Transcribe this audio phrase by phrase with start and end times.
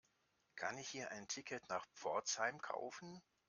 [0.55, 3.21] Kann ich hier ein Ticket nach Pforzheim kaufen?